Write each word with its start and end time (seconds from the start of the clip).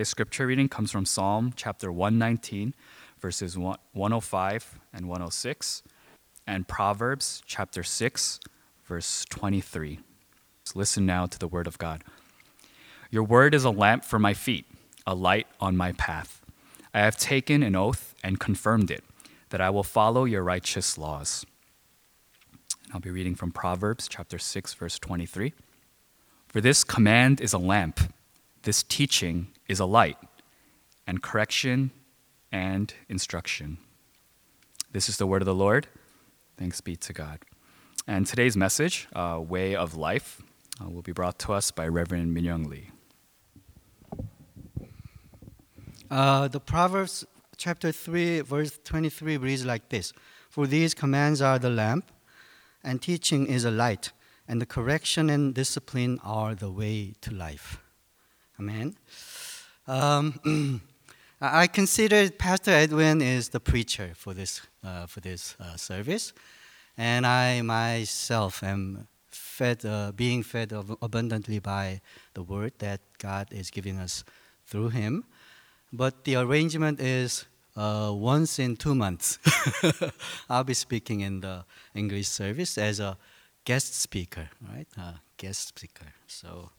Today's 0.00 0.08
scripture 0.08 0.46
reading 0.46 0.70
comes 0.70 0.90
from 0.90 1.04
Psalm 1.04 1.52
chapter 1.54 1.92
119, 1.92 2.72
verses 3.20 3.58
105 3.58 4.80
and 4.94 5.08
106, 5.08 5.82
and 6.46 6.66
Proverbs 6.66 7.42
chapter 7.44 7.82
6, 7.82 8.40
verse 8.86 9.26
23. 9.28 9.98
So 10.64 10.78
listen 10.78 11.04
now 11.04 11.26
to 11.26 11.38
the 11.38 11.46
word 11.46 11.66
of 11.66 11.76
God. 11.76 12.02
Your 13.10 13.24
word 13.24 13.54
is 13.54 13.64
a 13.64 13.70
lamp 13.70 14.02
for 14.02 14.18
my 14.18 14.32
feet, 14.32 14.64
a 15.06 15.14
light 15.14 15.46
on 15.60 15.76
my 15.76 15.92
path. 15.92 16.40
I 16.94 17.00
have 17.00 17.18
taken 17.18 17.62
an 17.62 17.76
oath 17.76 18.14
and 18.24 18.40
confirmed 18.40 18.90
it, 18.90 19.04
that 19.50 19.60
I 19.60 19.68
will 19.68 19.82
follow 19.82 20.24
your 20.24 20.42
righteous 20.42 20.96
laws. 20.96 21.44
I'll 22.94 23.00
be 23.00 23.10
reading 23.10 23.34
from 23.34 23.52
Proverbs 23.52 24.08
chapter 24.08 24.38
6, 24.38 24.72
verse 24.72 24.98
23. 24.98 25.52
For 26.48 26.62
this 26.62 26.84
command 26.84 27.42
is 27.42 27.52
a 27.52 27.58
lamp, 27.58 28.00
this 28.62 28.82
teaching 28.82 29.48
is 29.70 29.78
a 29.78 29.86
light, 29.86 30.18
and 31.06 31.22
correction 31.22 31.92
and 32.50 32.92
instruction. 33.08 33.78
This 34.90 35.08
is 35.08 35.16
the 35.16 35.28
word 35.28 35.42
of 35.42 35.46
the 35.46 35.54
Lord. 35.54 35.86
Thanks 36.58 36.80
be 36.80 36.96
to 36.96 37.12
God. 37.12 37.38
And 38.04 38.26
today's 38.26 38.56
message, 38.56 39.06
uh, 39.14 39.38
Way 39.40 39.76
of 39.76 39.94
Life, 39.94 40.42
uh, 40.80 40.90
will 40.90 41.02
be 41.02 41.12
brought 41.12 41.38
to 41.40 41.52
us 41.52 41.70
by 41.70 41.86
Reverend 41.86 42.36
Minyoung 42.36 42.66
Lee. 42.66 42.90
Uh, 46.10 46.48
the 46.48 46.58
Proverbs 46.58 47.24
chapter 47.56 47.92
3, 47.92 48.40
verse 48.40 48.76
23 48.82 49.36
reads 49.36 49.64
like 49.64 49.88
this 49.88 50.12
For 50.48 50.66
these 50.66 50.94
commands 50.94 51.40
are 51.40 51.60
the 51.60 51.70
lamp, 51.70 52.10
and 52.82 53.00
teaching 53.00 53.46
is 53.46 53.64
a 53.64 53.70
light, 53.70 54.10
and 54.48 54.60
the 54.60 54.66
correction 54.66 55.30
and 55.30 55.54
discipline 55.54 56.18
are 56.24 56.56
the 56.56 56.72
way 56.72 57.14
to 57.20 57.32
life. 57.32 57.78
Amen. 58.58 58.96
Um, 59.90 60.80
I 61.40 61.66
consider 61.66 62.30
Pastor 62.30 62.70
Edwin 62.70 63.20
is 63.20 63.48
the 63.48 63.58
preacher 63.58 64.12
for 64.14 64.32
this, 64.32 64.60
uh, 64.84 65.06
for 65.06 65.18
this 65.18 65.56
uh, 65.58 65.74
service, 65.74 66.32
and 66.96 67.26
I 67.26 67.60
myself 67.62 68.62
am 68.62 69.08
fed, 69.30 69.84
uh, 69.84 70.12
being 70.14 70.44
fed 70.44 70.72
abundantly 71.02 71.58
by 71.58 72.02
the 72.34 72.44
word 72.44 72.74
that 72.78 73.00
God 73.18 73.48
is 73.50 73.72
giving 73.72 73.98
us 73.98 74.22
through 74.64 74.90
him. 74.90 75.24
But 75.92 76.22
the 76.22 76.36
arrangement 76.36 77.00
is 77.00 77.46
uh, 77.74 78.12
once 78.14 78.60
in 78.60 78.76
two 78.76 78.94
months. 78.94 79.40
I'll 80.48 80.62
be 80.62 80.74
speaking 80.74 81.22
in 81.22 81.40
the 81.40 81.64
English 81.96 82.28
service 82.28 82.78
as 82.78 83.00
a 83.00 83.18
guest 83.64 84.00
speaker, 84.00 84.50
right? 84.72 84.86
Guest 85.36 85.66
speaker. 85.66 86.06
So 86.28 86.70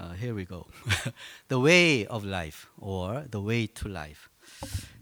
uh, 0.00 0.12
here 0.12 0.34
we 0.34 0.44
go. 0.44 0.66
the 1.48 1.60
way 1.60 2.06
of 2.06 2.24
life, 2.24 2.68
or 2.78 3.24
the 3.30 3.40
way 3.40 3.66
to 3.66 3.88
life. 3.88 4.28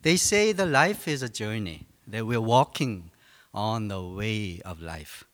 They 0.03 0.17
say 0.17 0.53
the 0.53 0.67
life 0.67 1.09
is 1.09 1.23
a 1.23 1.29
journey, 1.29 1.87
that 2.07 2.27
we're 2.27 2.41
walking 2.41 3.11
on 3.55 3.89
the 3.89 4.03
way 4.03 4.61
of 4.65 4.81
life. 4.81 5.25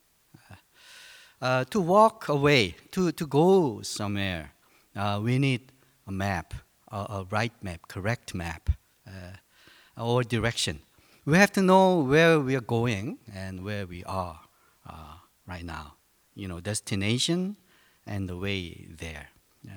Uh, 1.40 1.64
to 1.66 1.80
walk 1.80 2.28
away, 2.28 2.74
to, 2.90 3.12
to 3.12 3.24
go 3.24 3.80
somewhere, 3.82 4.50
uh, 4.96 5.20
we 5.22 5.38
need 5.38 5.70
a 6.08 6.10
map, 6.10 6.52
a, 6.90 6.96
a, 6.96 7.26
right 7.30 7.52
map, 7.62 7.86
correct 7.86 8.34
map, 8.34 8.70
uh, 9.06 10.02
or 10.02 10.24
direction. 10.24 10.80
We 11.24 11.36
have 11.36 11.52
to 11.52 11.62
know 11.62 12.00
where 12.00 12.40
we 12.40 12.56
are 12.56 12.60
going 12.60 13.18
and 13.32 13.62
where 13.62 13.86
we 13.86 14.02
are 14.02 14.40
uh, 14.84 15.14
right 15.46 15.64
now. 15.64 15.94
You 16.34 16.48
know, 16.48 16.58
destination 16.58 17.56
and 18.04 18.28
the 18.28 18.36
way 18.36 18.88
there. 18.98 19.28
Yeah. 19.62 19.72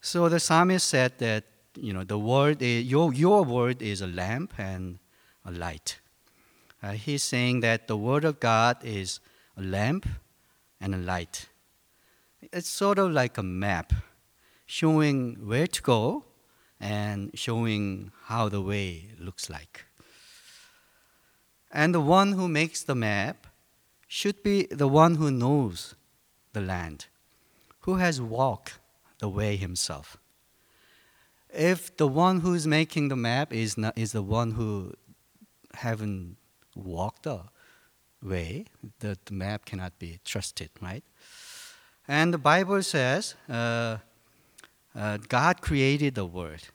So 0.00 0.28
the 0.28 0.40
psalmist 0.40 0.88
said 0.88 1.18
that 1.18 1.44
you 1.76 1.92
know 1.92 2.04
the 2.04 2.18
word 2.18 2.60
is, 2.60 2.84
your 2.84 3.12
your 3.12 3.44
word 3.44 3.82
is 3.82 4.00
a 4.00 4.06
lamp 4.06 4.54
and 4.58 4.98
a 5.44 5.50
light. 5.50 6.00
Uh, 6.82 6.92
he's 6.92 7.22
saying 7.22 7.60
that 7.60 7.86
the 7.86 7.96
word 7.96 8.24
of 8.24 8.40
God 8.40 8.76
is 8.82 9.20
a 9.56 9.62
lamp 9.62 10.06
and 10.80 10.94
a 10.94 10.98
light. 10.98 11.46
It's 12.52 12.68
sort 12.68 12.98
of 12.98 13.12
like 13.12 13.38
a 13.38 13.42
map, 13.42 13.92
showing 14.66 15.46
where 15.46 15.68
to 15.68 15.82
go 15.82 16.24
and 16.80 17.30
showing 17.34 18.10
how 18.24 18.48
the 18.48 18.60
way 18.60 19.10
looks 19.18 19.48
like. 19.48 19.86
And 21.70 21.94
the 21.94 22.00
one 22.00 22.32
who 22.32 22.48
makes 22.48 22.82
the 22.82 22.96
map 22.96 23.46
should 24.08 24.42
be 24.42 24.66
the 24.66 24.88
one 24.88 25.14
who 25.14 25.30
knows 25.30 25.94
the 26.52 26.60
land, 26.60 27.06
who 27.80 27.94
has 27.94 28.20
walked 28.20 28.78
the 29.22 29.28
way 29.28 29.56
himself. 29.56 30.16
If 31.48 31.96
the 31.96 32.08
one 32.08 32.40
who's 32.40 32.66
making 32.66 33.06
the 33.06 33.14
map 33.14 33.52
is, 33.52 33.78
not, 33.78 33.96
is 33.96 34.10
the 34.10 34.20
one 34.22 34.50
who 34.50 34.94
haven't 35.74 36.36
walked 36.74 37.22
the 37.22 37.42
way, 38.20 38.64
the, 38.98 39.16
the 39.24 39.32
map 39.32 39.64
cannot 39.64 39.96
be 40.00 40.18
trusted, 40.24 40.70
right? 40.80 41.04
And 42.08 42.34
the 42.34 42.38
Bible 42.38 42.82
says 42.82 43.36
uh, 43.48 43.98
uh, 44.92 45.18
God 45.28 45.60
created 45.60 46.16
the 46.16 46.26
world, 46.26 46.70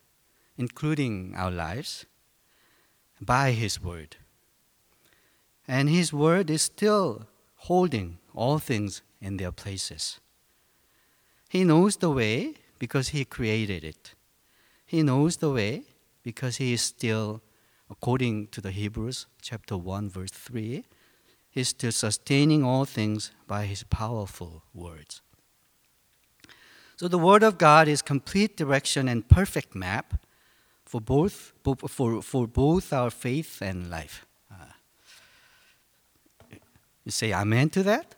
including 0.58 1.34
our 1.36 1.52
lives, 1.52 2.06
by 3.20 3.52
His 3.52 3.84
Word. 3.84 4.16
And 5.68 5.90
His 5.90 6.14
Word 6.14 6.50
is 6.50 6.62
still 6.62 7.28
holding 7.68 8.20
all 8.34 8.58
things 8.58 9.02
in 9.20 9.36
their 9.36 9.52
places. 9.52 10.22
He 11.48 11.64
knows 11.64 11.98
the 11.98 12.10
way 12.10 12.56
because 12.80 13.10
He 13.10 13.26
created 13.26 13.84
it. 13.84 14.14
He 14.86 15.04
knows 15.04 15.38
the 15.38 15.52
way 15.52 15.84
because 16.24 16.58
He 16.58 16.74
is 16.74 16.82
still, 16.82 17.42
according 17.90 18.48
to 18.48 18.62
the 18.62 18.72
Hebrews 18.72 19.28
chapter 19.42 19.78
1, 19.78 20.10
verse 20.10 20.32
3, 20.32 20.84
He's 21.50 21.70
still 21.70 21.92
sustaining 21.92 22.64
all 22.64 22.86
things 22.86 23.32
by 23.48 23.66
His 23.66 23.84
powerful 23.84 24.64
words. 24.74 25.22
So 26.98 27.08
the 27.08 27.20
Word 27.20 27.44
of 27.44 27.58
God 27.58 27.88
is 27.88 28.02
complete 28.02 28.58
direction 28.58 29.08
and 29.08 29.28
perfect 29.28 29.76
map 29.76 30.26
for 30.84 31.00
both, 31.00 31.54
for, 31.64 32.22
for 32.22 32.48
both 32.48 32.92
our 32.92 33.10
faith 33.10 33.62
and 33.62 33.90
life. 33.90 34.26
Uh, 34.52 34.74
you 37.06 37.12
say 37.12 37.34
amen 37.34 37.70
to 37.72 37.84
that? 37.84 38.17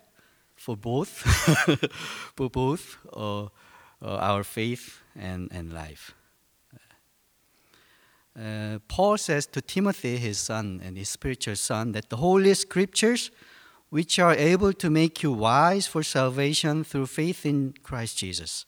For 0.60 0.76
both, 0.76 1.08
for 2.36 2.50
both 2.50 2.98
uh, 3.16 3.44
uh, 3.44 3.48
our 4.02 4.44
faith 4.44 5.00
and, 5.18 5.48
and 5.50 5.72
life. 5.72 6.12
Uh, 8.38 8.78
Paul 8.86 9.16
says 9.16 9.46
to 9.46 9.62
Timothy, 9.62 10.18
his 10.18 10.38
son 10.38 10.82
and 10.84 10.98
his 10.98 11.08
spiritual 11.08 11.56
son, 11.56 11.92
that 11.92 12.10
the 12.10 12.18
Holy 12.18 12.52
Scriptures, 12.52 13.30
which 13.88 14.18
are 14.18 14.34
able 14.34 14.74
to 14.74 14.90
make 14.90 15.22
you 15.22 15.32
wise 15.32 15.86
for 15.86 16.02
salvation 16.02 16.84
through 16.84 17.06
faith 17.06 17.46
in 17.46 17.72
Christ 17.82 18.18
Jesus, 18.18 18.66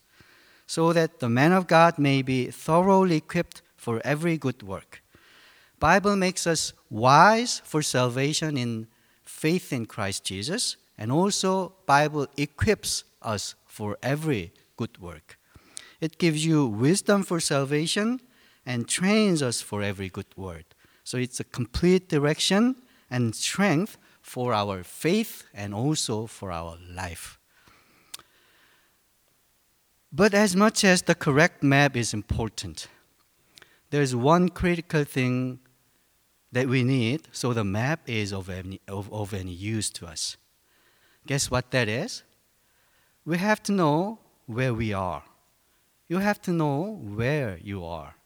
so 0.66 0.94
that 0.94 1.20
the 1.20 1.28
man 1.28 1.52
of 1.52 1.66
God 1.66 1.98
may 1.98 2.22
be 2.22 2.46
thoroughly 2.46 3.16
equipped 3.16 3.60
for 3.76 4.00
every 4.02 4.38
good 4.38 4.62
work. 4.62 5.02
Bible 5.78 6.16
makes 6.16 6.46
us 6.46 6.72
wise 6.88 7.60
for 7.64 7.82
salvation 7.82 8.56
in 8.56 8.86
faith 9.24 9.74
in 9.74 9.84
Christ 9.84 10.24
Jesus 10.24 10.78
and 11.02 11.10
also, 11.10 11.74
Bible 11.84 12.28
equips 12.36 13.02
us 13.20 13.56
for 13.66 13.98
every 14.04 14.52
good 14.76 15.00
work. 15.00 15.36
It 16.00 16.16
gives 16.16 16.46
you 16.46 16.64
wisdom 16.64 17.24
for 17.24 17.40
salvation 17.40 18.20
and 18.64 18.88
trains 18.88 19.42
us 19.42 19.60
for 19.60 19.82
every 19.82 20.08
good 20.08 20.32
word. 20.36 20.64
So 21.02 21.18
it's 21.18 21.40
a 21.40 21.44
complete 21.58 22.08
direction 22.08 22.76
and 23.10 23.34
strength 23.34 23.98
for 24.20 24.54
our 24.54 24.84
faith 24.84 25.42
and 25.52 25.74
also 25.74 26.26
for 26.28 26.52
our 26.52 26.78
life. 26.88 27.36
But 30.12 30.34
as 30.34 30.54
much 30.54 30.84
as 30.84 31.02
the 31.02 31.16
correct 31.16 31.64
map 31.64 31.96
is 31.96 32.14
important, 32.14 32.86
there's 33.90 34.14
one 34.14 34.50
critical 34.50 35.02
thing 35.02 35.58
that 36.52 36.68
we 36.68 36.84
need 36.84 37.26
so 37.32 37.52
the 37.52 37.64
map 37.64 38.08
is 38.08 38.32
of 38.32 38.48
any, 38.48 38.80
of, 38.86 39.12
of 39.12 39.34
any 39.34 39.50
use 39.52 39.90
to 39.90 40.06
us. 40.06 40.36
Guess 41.26 41.50
what 41.50 41.70
that 41.70 41.88
is? 41.88 42.22
We 43.24 43.38
have 43.38 43.62
to 43.64 43.72
know 43.72 44.18
where 44.46 44.74
we 44.74 44.92
are. 44.92 45.22
You 46.08 46.18
have 46.18 46.42
to 46.42 46.50
know 46.50 47.00
where 47.00 47.58
you 47.62 47.84
are. 47.84 48.16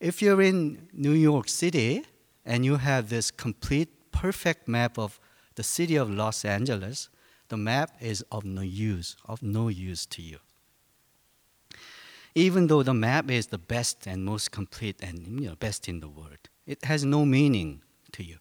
If 0.00 0.20
you're 0.20 0.42
in 0.42 0.88
New 0.92 1.12
York 1.12 1.48
City 1.48 2.04
and 2.44 2.64
you 2.64 2.76
have 2.76 3.08
this 3.08 3.30
complete, 3.30 3.88
perfect 4.12 4.68
map 4.68 4.98
of 4.98 5.18
the 5.54 5.62
city 5.62 5.96
of 5.96 6.10
Los 6.10 6.44
Angeles, 6.44 7.08
the 7.48 7.56
map 7.56 7.90
is 8.00 8.22
of 8.30 8.44
no 8.44 8.60
use, 8.60 9.16
of 9.26 9.42
no 9.42 9.68
use 9.68 10.06
to 10.06 10.22
you. 10.22 10.38
Even 12.34 12.66
though 12.66 12.82
the 12.82 12.94
map 12.94 13.30
is 13.30 13.46
the 13.46 13.58
best 13.58 14.06
and 14.06 14.24
most 14.24 14.50
complete 14.50 14.96
and 15.02 15.40
you 15.40 15.48
know, 15.48 15.56
best 15.56 15.88
in 15.88 16.00
the 16.00 16.08
world, 16.08 16.48
it 16.66 16.84
has 16.84 17.04
no 17.04 17.24
meaning 17.24 17.80
to 18.12 18.24
you. 18.24 18.38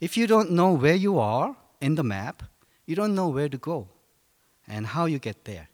If 0.00 0.16
you 0.16 0.26
don't 0.26 0.50
know 0.50 0.72
where 0.72 0.94
you 0.94 1.18
are 1.18 1.56
in 1.80 1.94
the 1.94 2.04
map, 2.04 2.42
you 2.86 2.94
don't 2.94 3.14
know 3.14 3.28
where 3.28 3.48
to 3.48 3.58
go 3.58 3.88
and 4.66 4.86
how 4.86 5.06
you 5.06 5.18
get 5.18 5.44
there, 5.44 5.68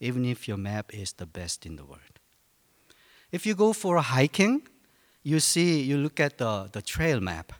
even 0.00 0.24
if 0.24 0.48
your 0.48 0.56
map 0.56 0.94
is 0.94 1.12
the 1.12 1.26
best 1.26 1.66
in 1.66 1.76
the 1.76 1.84
world. 1.84 2.20
If 3.32 3.46
you 3.46 3.54
go 3.54 3.72
for 3.72 3.96
a 3.96 4.02
hiking, 4.02 4.62
you 5.22 5.40
see, 5.40 5.82
you 5.82 5.98
look 5.98 6.20
at 6.20 6.38
the, 6.38 6.68
the 6.72 6.82
trail 6.82 7.20
map. 7.20 7.52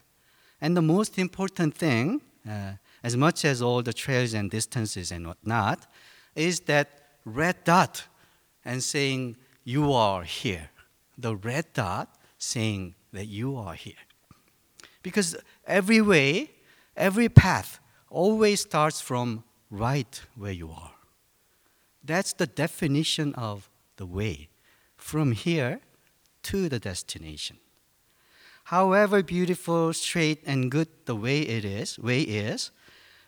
And 0.61 0.76
the 0.76 0.82
most 0.82 1.19
important 1.19 1.75
thing, 1.75 2.23
uh, 2.49 2.73
as 3.03 3.17
much 3.17 3.44
as 3.44 3.61
all 3.61 3.82
the 3.82 3.93
trails 3.93 4.35
and 4.35 4.50
distances 4.50 5.11
and 5.11 5.26
whatnot, 5.26 5.87
is 6.35 6.61
that 6.61 7.03
red 7.25 7.64
dot 7.64 8.05
and 8.64 8.82
saying, 8.82 9.37
You 9.64 9.93
are 9.93 10.23
here. 10.23 10.70
The 11.19 11.37
red 11.37 11.67
dot 11.73 12.17
saying 12.38 12.94
that 13.12 13.26
you 13.26 13.56
are 13.56 13.75
here. 13.75 13.94
Because 15.03 15.37
every 15.67 16.00
way, 16.00 16.50
every 16.97 17.29
path 17.29 17.81
always 18.17 18.63
starts 18.63 18.99
from 19.03 19.45
right 19.71 20.23
where 20.37 20.57
you 20.63 20.71
are. 20.71 20.95
That's 22.03 22.33
the 22.33 22.47
definition 22.47 23.35
of 23.35 23.69
the 23.99 24.07
way, 24.07 24.49
from 24.97 25.33
here 25.33 25.81
to 26.45 26.71
the 26.71 26.79
destination. 26.79 27.59
However 28.65 29.23
beautiful, 29.23 29.93
straight, 29.93 30.43
and 30.47 30.71
good 30.71 30.89
the 31.05 31.15
way 31.15 31.41
it 31.43 31.65
is, 31.65 31.99
way 31.99 32.23
is, 32.23 32.71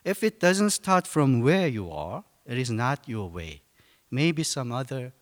if 0.04 0.24
it 0.24 0.40
doesn't 0.40 0.70
start 0.70 1.06
from 1.06 1.42
where 1.42 1.68
you 1.68 1.90
are, 1.90 2.24
it 2.46 2.56
is 2.56 2.70
not 2.70 3.06
your 3.06 3.28
way. 3.28 3.60
Maybe 4.10 4.42
some 4.42 4.72
other 4.72 5.12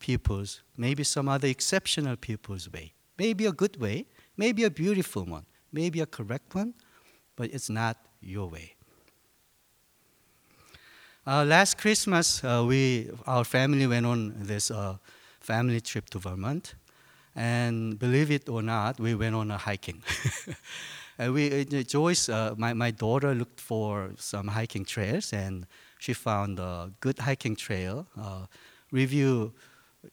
people's, 0.00 0.62
maybe 0.76 1.04
some 1.04 1.28
other 1.28 1.46
exceptional 1.46 2.16
people's 2.16 2.68
way. 2.72 2.94
Maybe 3.16 3.46
a 3.46 3.52
good 3.52 3.80
way, 3.80 4.06
maybe 4.36 4.64
a 4.64 4.70
beautiful 4.70 5.24
one, 5.24 5.46
maybe 5.72 6.00
a 6.00 6.06
correct 6.06 6.56
one, 6.56 6.74
but 7.36 7.54
it's 7.54 7.70
not 7.70 7.96
your 8.20 8.48
way. 8.48 8.74
Uh, 11.28 11.44
last 11.44 11.76
Christmas, 11.76 12.42
uh, 12.42 12.64
we, 12.66 13.10
our 13.26 13.44
family 13.44 13.86
went 13.86 14.06
on 14.06 14.32
this 14.38 14.70
uh, 14.70 14.96
family 15.40 15.78
trip 15.78 16.08
to 16.08 16.18
Vermont. 16.18 16.74
And 17.36 17.98
believe 17.98 18.30
it 18.30 18.48
or 18.48 18.62
not, 18.62 18.98
we 18.98 19.14
went 19.14 19.34
on 19.34 19.50
a 19.50 19.58
hiking. 19.58 20.02
and 21.18 21.34
we, 21.34 21.60
uh, 21.60 21.82
Joyce, 21.82 22.30
uh, 22.30 22.54
my, 22.56 22.72
my 22.72 22.90
daughter, 22.90 23.34
looked 23.34 23.60
for 23.60 24.12
some 24.16 24.48
hiking 24.48 24.86
trails, 24.86 25.34
and 25.34 25.66
she 25.98 26.14
found 26.14 26.58
a 26.58 26.90
good 27.00 27.18
hiking 27.18 27.56
trail. 27.56 28.06
Uh, 28.18 28.46
review, 28.90 29.52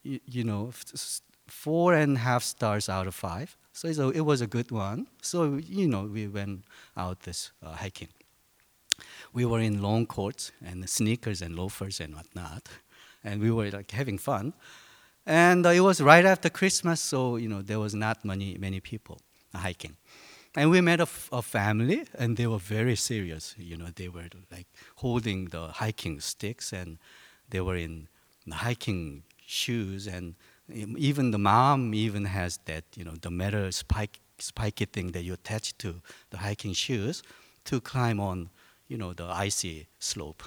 you, 0.04 0.20
you 0.26 0.44
know, 0.44 0.74
four 1.48 1.94
and 1.94 2.18
a 2.18 2.20
half 2.20 2.44
stars 2.44 2.90
out 2.90 3.08
of 3.08 3.16
five. 3.16 3.56
So 3.72 4.10
it 4.10 4.20
was 4.20 4.42
a 4.42 4.48
good 4.48 4.70
one. 4.70 5.08
So, 5.22 5.62
you 5.66 5.88
know, 5.88 6.04
we 6.04 6.28
went 6.28 6.66
out 6.98 7.22
this 7.22 7.52
hiking. 7.64 8.10
We 9.36 9.46
were 9.46 9.60
in 9.60 9.82
long 9.82 10.08
coats 10.08 10.54
and 10.66 10.90
sneakers 10.90 11.42
and 11.42 11.56
loafers 11.56 12.00
and 12.00 12.16
whatnot. 12.16 12.70
And 13.24 13.42
we 13.42 13.52
were 13.52 13.70
like 13.70 13.92
having 13.92 14.18
fun. 14.18 14.54
And 15.26 15.66
uh, 15.66 15.70
it 15.70 15.82
was 15.82 16.00
right 16.00 16.26
after 16.26 16.50
Christmas, 16.50 17.02
so, 17.02 17.36
you 17.36 17.50
know, 17.50 17.62
there 17.62 17.80
was 17.80 17.94
not 17.94 18.24
many, 18.24 18.58
many 18.58 18.80
people 18.80 19.20
hiking. 19.54 19.98
And 20.56 20.70
we 20.70 20.80
met 20.80 21.00
a, 21.00 21.04
f- 21.04 21.28
a 21.34 21.42
family, 21.42 22.06
and 22.18 22.38
they 22.38 22.48
were 22.48 22.60
very 22.60 22.96
serious. 22.96 23.56
You 23.58 23.76
know, 23.76 23.88
they 23.94 24.08
were 24.08 24.30
like 24.52 24.68
holding 24.98 25.46
the 25.46 25.68
hiking 25.68 26.22
sticks, 26.22 26.72
and 26.72 26.98
they 27.50 27.60
were 27.60 27.76
in 27.76 28.08
hiking 28.50 29.24
shoes, 29.46 30.08
and 30.08 30.36
even 30.70 31.32
the 31.32 31.38
mom 31.38 31.94
even 31.94 32.26
has 32.26 32.60
that, 32.66 32.86
you 32.96 33.04
know, 33.04 33.16
the 33.22 33.32
metal 33.32 33.72
spike, 33.72 34.20
spiky 34.40 34.86
thing 34.86 35.12
that 35.12 35.24
you 35.24 35.34
attach 35.34 35.78
to 35.80 36.02
the 36.30 36.38
hiking 36.38 36.74
shoes 36.74 37.22
to 37.66 37.82
climb 37.82 38.20
on, 38.20 38.50
you 38.88 38.98
know, 38.98 39.14
the 39.14 39.26
icy 39.26 39.88
slope. 40.00 40.44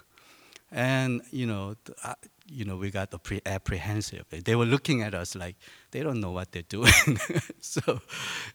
And, 0.71 1.23
you 1.31 1.47
know, 1.47 1.77
uh, 2.05 2.15
you 2.51 2.65
know, 2.65 2.77
we 2.77 2.91
got 2.91 3.11
pre- 3.23 3.43
apprehensive. 3.45 4.25
They 4.31 4.55
were 4.55 4.65
looking 4.65 5.03
at 5.03 5.15
us 5.15 5.35
like 5.35 5.57
they 5.91 6.03
don't 6.03 6.21
know 6.21 6.31
what 6.31 6.53
they're 6.53 6.63
doing. 6.63 6.93
so, 7.61 8.01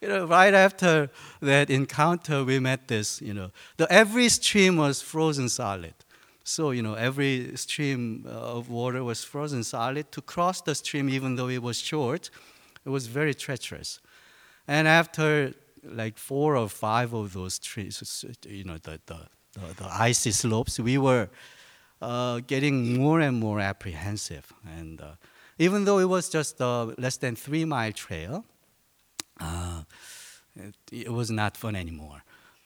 you 0.02 0.08
know, 0.08 0.26
right 0.26 0.54
after 0.54 1.10
that 1.42 1.70
encounter, 1.70 2.44
we 2.44 2.60
met 2.60 2.88
this, 2.88 3.22
you 3.22 3.34
know, 3.34 3.52
the, 3.78 3.92
every 3.92 4.30
stream 4.30 4.78
was 4.78 5.02
frozen 5.02 5.50
solid. 5.50 5.94
So, 6.44 6.72
you 6.72 6.82
know, 6.82 6.96
every 6.96 7.56
stream 7.56 8.26
uh, 8.28 8.32
of 8.32 8.70
water 8.70 9.04
was 9.04 9.24
frozen 9.24 9.64
solid. 9.64 10.12
To 10.12 10.22
cross 10.22 10.62
the 10.62 10.76
stream, 10.76 11.10
even 11.10 11.36
though 11.36 11.50
it 11.50 11.62
was 11.62 11.80
short, 11.80 12.30
it 12.86 12.90
was 12.90 13.08
very 13.08 13.34
treacherous. 13.34 14.00
And 14.68 14.88
after 14.88 15.54
like 15.84 16.18
four 16.18 16.56
or 16.56 16.68
five 16.68 17.14
of 17.14 17.34
those 17.34 17.60
trees, 17.60 18.26
you 18.48 18.64
know, 18.64 18.78
the, 18.78 19.00
the, 19.06 19.28
the, 19.54 19.84
the 19.84 19.90
icy 19.92 20.32
slopes, 20.32 20.80
we 20.80 20.98
were 20.98 21.30
uh, 22.02 22.42
getting 22.46 22.98
more 22.98 23.22
and 23.22 23.40
more 23.40 23.60
apprehensive. 23.60 24.52
And 24.78 25.02
uh, 25.02 25.14
even 25.58 25.86
though 25.86 26.00
it 26.00 26.10
was 26.10 26.30
just 26.30 26.60
a 26.60 26.94
less 26.98 27.18
than 27.18 27.36
three 27.36 27.66
mile 27.66 27.92
trail, 27.92 28.46
uh, 29.40 29.84
it, 30.56 30.76
it, 30.92 31.12
was 31.12 31.32
not 31.32 31.58
fun 31.58 31.76
anymore. 31.76 32.24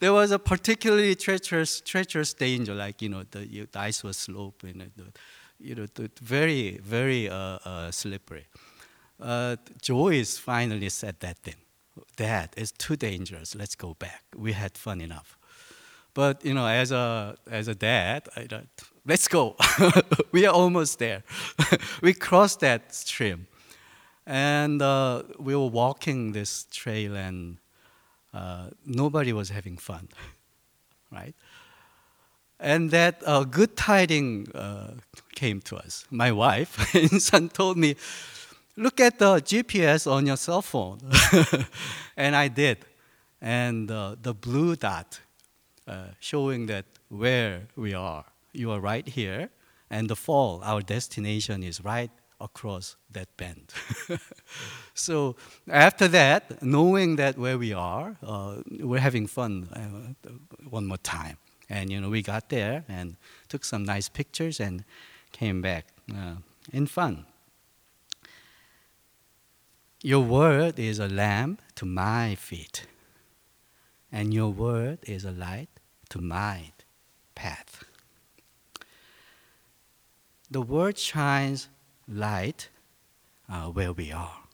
there 0.00 0.12
was 0.12 0.30
a 0.32 0.38
particularly 0.38 1.14
treacherous, 1.14 1.80
treacherous 1.80 2.34
danger, 2.34 2.74
like 2.74 3.00
you 3.02 3.08
know 3.08 3.22
the, 3.30 3.66
the 3.70 3.78
ice 3.78 4.02
was 4.02 4.16
sloping, 4.16 4.80
and 4.80 4.90
you 5.60 5.74
know 5.74 5.86
the, 5.94 6.10
very, 6.20 6.78
very 6.78 7.28
uh, 7.28 7.58
uh, 7.64 7.90
slippery. 7.90 8.46
Uh, 9.20 9.56
Joyce 9.80 10.38
finally 10.38 10.88
said 10.88 11.20
that 11.20 11.38
thing. 11.38 11.54
Dad, 12.16 12.50
it's 12.56 12.72
too 12.72 12.96
dangerous. 12.96 13.54
Let's 13.54 13.74
go 13.74 13.94
back. 13.94 14.24
We 14.34 14.52
had 14.52 14.76
fun 14.76 15.00
enough. 15.00 15.36
But 16.14 16.44
you 16.44 16.54
know, 16.54 16.66
as 16.66 16.92
a 16.92 17.36
as 17.50 17.68
a 17.68 17.74
dad, 17.74 18.28
I 18.36 18.46
thought, 18.46 18.66
let's 19.04 19.28
go. 19.28 19.54
we 20.32 20.46
are 20.46 20.54
almost 20.54 20.98
there. 20.98 21.22
we 22.02 22.14
crossed 22.14 22.60
that 22.60 22.94
stream, 22.94 23.46
and 24.26 24.80
uh, 24.80 25.24
we 25.38 25.54
were 25.54 25.66
walking 25.68 26.32
this 26.32 26.66
trail, 26.70 27.14
and 27.14 27.58
uh, 28.32 28.70
nobody 28.86 29.34
was 29.34 29.50
having 29.50 29.76
fun, 29.76 30.08
right? 31.12 31.34
And 32.58 32.90
that 32.92 33.22
uh, 33.26 33.44
good 33.44 33.76
tiding 33.76 34.48
uh, 34.54 34.92
came 35.34 35.60
to 35.62 35.76
us. 35.76 36.06
My 36.10 36.32
wife 36.32 36.94
and 36.94 37.20
son 37.20 37.50
told 37.50 37.76
me, 37.76 37.96
"Look 38.76 39.00
at 39.00 39.18
the 39.18 39.40
GPS 39.40 40.06
on 40.10 40.26
your 40.26 40.36
cell 40.36 40.62
phone," 40.62 40.98
and 42.16 42.36
I 42.36 42.48
did, 42.48 42.78
and 43.40 43.90
uh, 43.90 44.16
the 44.20 44.34
blue 44.34 44.76
dot 44.76 45.20
uh, 45.86 46.08
showing 46.20 46.66
that 46.66 46.84
where 47.08 47.68
we 47.76 47.94
are. 47.94 48.24
You 48.52 48.70
are 48.72 48.80
right 48.80 49.06
here, 49.06 49.50
and 49.90 50.08
the 50.08 50.16
fall, 50.16 50.60
our 50.64 50.80
destination 50.80 51.62
is 51.62 51.84
right 51.84 52.10
across 52.40 52.96
that 53.12 53.28
bend. 53.36 53.72
so 54.94 55.36
after 55.68 56.08
that, 56.08 56.62
knowing 56.62 57.16
that 57.16 57.38
where 57.38 57.58
we 57.58 57.72
are, 57.72 58.16
uh, 58.22 58.56
we're 58.80 59.00
having 59.00 59.26
fun 59.26 59.68
uh, 59.72 60.30
one 60.68 60.86
more 60.86 60.98
time. 60.98 61.38
And 61.68 61.90
you 61.90 62.00
know, 62.00 62.10
we 62.10 62.22
got 62.22 62.48
there 62.48 62.84
and 62.88 63.16
took 63.48 63.64
some 63.64 63.84
nice 63.84 64.08
pictures 64.08 64.60
and 64.60 64.84
came 65.32 65.60
back 65.60 65.86
uh, 66.14 66.36
in 66.72 66.86
fun. 66.86 67.26
Your 70.06 70.20
word 70.20 70.78
is 70.78 71.00
a 71.00 71.08
lamp 71.08 71.60
to 71.74 71.84
my 71.84 72.36
feet, 72.36 72.86
and 74.12 74.32
your 74.32 74.50
word 74.50 75.00
is 75.02 75.24
a 75.24 75.32
light 75.32 75.68
to 76.10 76.20
my 76.20 76.70
path. 77.34 77.82
The 80.48 80.62
word 80.62 80.96
shines 80.96 81.68
light 82.06 82.68
uh, 83.48 83.64
where 83.64 83.92
we 83.92 84.12
are 84.12 84.44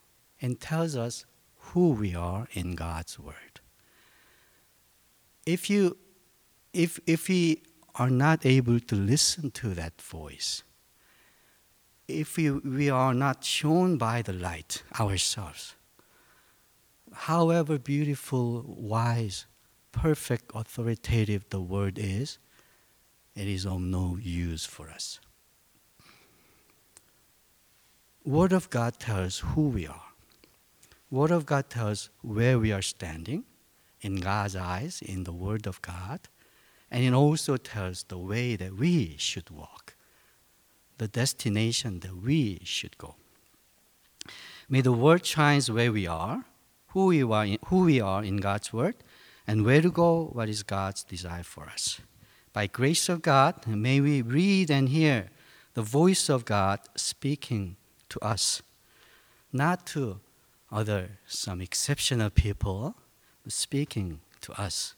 and 0.40 0.59
tells 0.59 0.97
us 0.97 1.26
who 1.59 1.90
we 1.90 2.14
are 2.14 2.49
in 2.54 2.75
God's 2.75 3.18
word. 3.18 3.61
If 5.44 5.68
you 5.68 5.99
if 6.73 6.99
if 7.06 7.28
we 7.28 7.61
are 7.97 8.09
not 8.09 8.47
able 8.47 8.80
to 8.80 8.94
listen 8.94 9.50
to 9.50 9.75
that 9.75 10.00
voice, 10.00 10.62
if 12.12 12.37
we, 12.37 12.50
we 12.50 12.90
are 12.90 13.14
not 13.14 13.45
shown 13.45 13.99
by 13.99 14.23
the 14.23 14.33
light 14.33 14.83
ourselves, 15.00 15.75
however 17.12 17.78
beautiful, 17.78 18.64
wise, 18.66 19.47
perfect, 19.92 20.50
authoritative 20.54 21.45
the 21.50 21.61
word 21.61 21.99
is, 21.99 22.38
it 23.35 23.47
is 23.47 23.66
of 23.66 23.81
no 23.81 24.19
use 24.21 24.64
for 24.64 24.88
us. 24.90 25.21
Word 28.25 28.52
of 28.52 28.71
God 28.71 28.99
tells 28.99 29.40
who 29.40 29.69
we 29.69 29.87
are. 29.87 30.12
Word 31.11 31.31
of 31.31 31.45
God 31.45 31.69
tells 31.69 32.09
where 32.23 32.59
we 32.59 32.73
are 32.73 32.83
standing 32.83 33.45
in 34.00 34.16
God's 34.16 34.57
eyes, 34.57 35.02
in 35.02 35.25
the 35.25 35.33
Word 35.33 35.66
of 35.66 35.83
God, 35.83 36.21
and 36.90 37.04
it 37.04 37.12
also 37.12 37.57
tells 37.57 38.04
the 38.04 38.19
way 38.19 38.57
that 38.57 38.75
we 38.75 39.16
should 39.19 39.50
walk, 39.50 39.91
the 41.02 41.09
destination 41.09 41.99
that 41.99 42.16
we 42.23 42.61
should 42.62 42.97
go. 42.97 43.16
May 44.68 44.82
the 44.82 44.92
Word 44.92 45.26
shines 45.26 45.68
where 45.68 45.90
we 45.90 46.06
are, 46.06 46.44
who 46.90 47.06
we 47.06 47.25
are 47.25 47.44
in, 47.44 47.59
who 47.66 47.80
we 47.87 48.00
are 48.00 48.23
in 48.23 48.37
God's 48.37 48.73
Word, 48.73 48.94
and 49.44 49.64
where 49.64 49.82
to 49.82 49.90
go, 49.90 50.30
what 50.32 50.49
is 50.49 50.62
God's 50.62 51.02
desire 51.02 51.42
for 51.42 51.64
us. 51.64 52.00
By 52.52 52.68
grace 52.68 53.09
of 53.09 53.21
God, 53.21 53.66
may 53.66 54.00
we 54.00 54.23
read 54.23 54.71
and 54.71 54.90
hear 54.90 55.30
the 55.75 55.82
voice 55.82 56.28
of 56.28 56.44
God 56.44 56.78
speaking 56.94 57.75
to 58.11 58.21
us, 58.21 58.62
not 59.52 59.85
to 59.87 60.21
other, 60.71 61.18
some 61.26 61.61
exceptional 61.61 62.30
people, 62.30 62.94
but 63.42 63.52
speaking 63.52 64.21
to 64.42 64.52
us. 64.52 64.94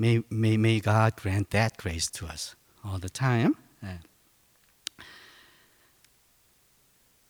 May, 0.00 0.22
may, 0.30 0.56
may 0.56 0.80
God 0.80 1.16
grant 1.16 1.50
that 1.50 1.76
grace 1.76 2.10
to 2.12 2.26
us 2.26 2.56
all 2.82 2.96
the 2.98 3.10
time. 3.10 3.56
Eh. 3.82 3.98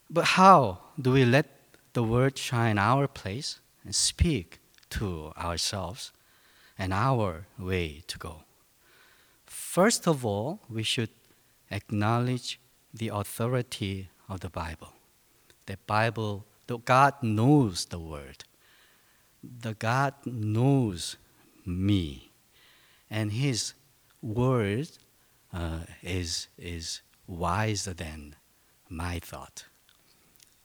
But 0.08 0.24
how 0.38 0.78
do 0.96 1.10
we 1.10 1.24
let 1.24 1.46
the 1.94 2.04
word 2.04 2.38
shine 2.38 2.78
our 2.78 3.08
place 3.08 3.58
and 3.84 3.92
speak 3.92 4.60
to 4.90 5.32
ourselves 5.36 6.12
and 6.78 6.92
our 6.92 7.46
way 7.58 8.04
to 8.06 8.18
go? 8.18 8.44
First 9.46 10.06
of 10.06 10.24
all, 10.24 10.60
we 10.70 10.84
should 10.84 11.10
acknowledge 11.72 12.60
the 12.94 13.08
authority 13.08 14.10
of 14.28 14.40
the 14.40 14.48
Bible. 14.48 14.92
The 15.66 15.76
Bible, 15.88 16.44
the 16.68 16.78
God 16.78 17.14
knows 17.20 17.86
the 17.86 17.98
word. 17.98 18.44
The 19.42 19.74
God 19.74 20.14
knows 20.24 21.16
me, 21.66 22.29
and 23.10 23.32
His 23.32 23.74
word 24.22 24.88
uh, 25.52 25.80
is 26.02 26.48
is 26.58 27.02
wiser 27.26 27.94
than 27.94 28.36
my 28.88 29.18
thought, 29.18 29.64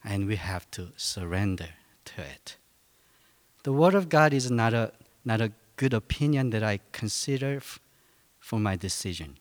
and 0.03 0.27
we 0.27 0.35
have 0.35 0.69
to 0.71 0.89
surrender 0.95 1.69
to 2.05 2.21
it. 2.21 2.57
The 3.63 3.73
word 3.73 3.95
of 3.95 4.09
God 4.09 4.33
is 4.33 4.51
not 4.51 4.73
a 4.73 4.91
not 5.23 5.41
a 5.41 5.51
good 5.75 5.93
opinion 5.93 6.51
that 6.51 6.63
I 6.63 6.79
consider 6.91 7.57
f- 7.57 7.79
for 8.39 8.59
my 8.59 8.75
decision. 8.75 9.37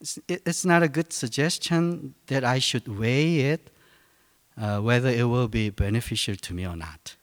It's, 0.00 0.18
it's 0.28 0.64
not 0.64 0.82
a 0.82 0.88
good 0.88 1.12
suggestion 1.12 2.14
that 2.26 2.44
I 2.44 2.58
should 2.58 2.86
weigh 2.86 3.40
it 3.40 3.70
uh, 4.60 4.80
whether 4.80 5.08
it 5.08 5.24
will 5.24 5.48
be 5.48 5.70
beneficial 5.70 6.36
to 6.36 6.54
me 6.54 6.66
or 6.66 6.76
not. 6.76 7.16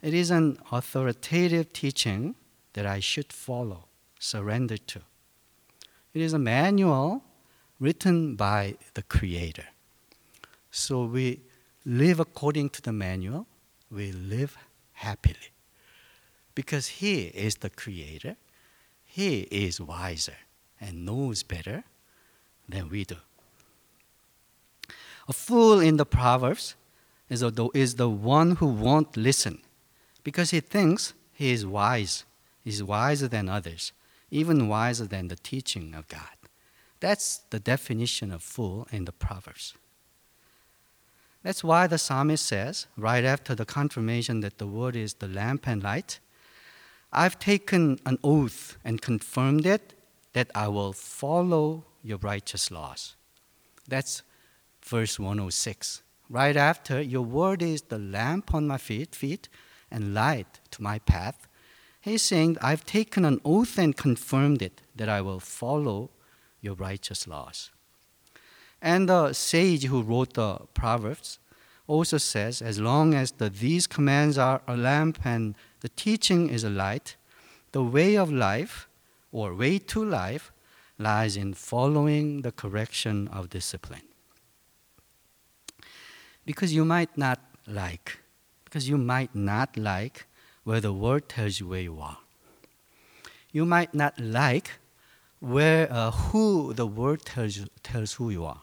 It 0.00 0.14
is 0.14 0.30
an 0.30 0.58
authoritative 0.70 1.72
teaching 1.72 2.34
that 2.74 2.86
I 2.86 3.00
should 3.00 3.32
follow, 3.32 3.84
surrender 4.18 4.76
to. 4.76 5.00
It 6.14 6.22
is 6.22 6.32
a 6.32 6.38
manual 6.38 7.22
written 7.80 8.36
by 8.36 8.76
the 8.94 9.02
Creator. 9.02 9.66
So 10.70 11.04
we 11.04 11.40
live 11.84 12.20
according 12.20 12.70
to 12.70 12.82
the 12.82 12.92
manual, 12.92 13.46
we 13.90 14.12
live 14.12 14.56
happily. 14.92 15.52
Because 16.54 16.86
He 16.86 17.24
is 17.24 17.56
the 17.56 17.70
Creator, 17.70 18.36
He 19.04 19.42
is 19.50 19.80
wiser 19.80 20.36
and 20.80 21.04
knows 21.04 21.42
better 21.42 21.84
than 22.68 22.88
we 22.88 23.04
do. 23.04 23.16
A 25.28 25.32
fool 25.32 25.80
in 25.80 25.96
the 25.96 26.06
Proverbs 26.06 26.74
is, 27.28 27.40
the 27.94 28.08
one 28.08 28.56
who 28.56 28.66
won't 28.66 29.16
listen 29.16 29.60
because 30.22 30.50
he 30.50 30.60
thinks 30.60 31.14
he 31.32 31.50
is 31.52 31.64
wise. 31.64 32.24
He's 32.62 32.82
wiser 32.82 33.28
than 33.28 33.48
others, 33.48 33.92
even 34.30 34.68
wiser 34.68 35.06
than 35.06 35.28
the 35.28 35.36
teaching 35.36 35.94
of 35.94 36.08
God. 36.08 36.36
That's 37.00 37.38
the 37.50 37.58
definition 37.58 38.30
of 38.30 38.42
fool 38.42 38.86
in 38.92 39.04
the 39.04 39.12
Proverbs. 39.12 39.74
That's 41.42 41.64
why 41.64 41.88
the 41.88 41.98
psalmist 41.98 42.46
says, 42.46 42.86
right 42.96 43.24
after 43.24 43.54
the 43.54 43.64
confirmation 43.64 44.40
that 44.40 44.58
the 44.58 44.66
word 44.66 44.94
is 44.94 45.14
the 45.14 45.26
lamp 45.26 45.66
and 45.66 45.82
light, 45.82 46.20
I've 47.12 47.38
taken 47.38 47.98
an 48.06 48.18
oath 48.22 48.76
and 48.84 49.02
confirmed 49.02 49.66
it 49.66 49.94
that 50.32 50.50
I 50.54 50.68
will 50.68 50.92
follow 50.92 51.84
your 52.02 52.18
righteous 52.18 52.70
laws. 52.70 53.16
That's 53.88 54.22
verse 54.84 55.18
106. 55.18 56.02
Right 56.30 56.56
after, 56.56 57.02
your 57.02 57.22
word 57.22 57.60
is 57.60 57.82
the 57.82 57.98
lamp 57.98 58.54
on 58.54 58.66
my 58.66 58.78
feet, 58.78 59.14
feet 59.14 59.48
and 59.90 60.14
light 60.14 60.60
to 60.70 60.82
my 60.82 61.00
path. 61.00 61.46
He's 62.02 62.22
saying, 62.22 62.58
I've 62.60 62.84
taken 62.84 63.24
an 63.24 63.40
oath 63.44 63.78
and 63.78 63.96
confirmed 63.96 64.60
it 64.60 64.82
that 64.96 65.08
I 65.08 65.20
will 65.20 65.38
follow 65.38 66.10
your 66.60 66.74
righteous 66.74 67.28
laws. 67.28 67.70
And 68.82 69.08
the 69.08 69.32
sage 69.32 69.84
who 69.84 70.02
wrote 70.02 70.34
the 70.34 70.58
Proverbs 70.74 71.38
also 71.86 72.18
says, 72.18 72.60
as 72.60 72.80
long 72.80 73.14
as 73.14 73.30
the, 73.30 73.48
these 73.48 73.86
commands 73.86 74.36
are 74.36 74.62
a 74.66 74.76
lamp 74.76 75.20
and 75.24 75.54
the 75.80 75.90
teaching 75.90 76.50
is 76.50 76.64
a 76.64 76.70
light, 76.70 77.14
the 77.70 77.84
way 77.84 78.16
of 78.16 78.32
life 78.32 78.88
or 79.30 79.54
way 79.54 79.78
to 79.78 80.04
life 80.04 80.50
lies 80.98 81.36
in 81.36 81.54
following 81.54 82.42
the 82.42 82.50
correction 82.50 83.28
of 83.28 83.48
discipline. 83.48 84.02
Because 86.44 86.74
you 86.74 86.84
might 86.84 87.16
not 87.16 87.38
like, 87.68 88.18
because 88.64 88.88
you 88.88 88.98
might 88.98 89.34
not 89.36 89.76
like 89.76 90.26
where 90.64 90.80
the 90.80 90.92
world 90.92 91.28
tells 91.28 91.60
you 91.60 91.68
where 91.68 91.80
you 91.80 91.98
are. 92.00 92.18
You 93.50 93.66
might 93.66 93.94
not 93.94 94.18
like 94.18 94.72
where 95.40 95.92
uh, 95.92 96.10
who 96.10 96.72
the 96.72 96.86
world 96.86 97.24
tells 97.24 97.56
you, 97.56 97.66
tells 97.82 98.14
who 98.14 98.30
you 98.30 98.44
are. 98.44 98.62